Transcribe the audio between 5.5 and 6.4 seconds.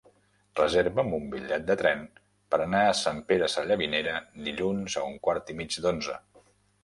i mig d'onze.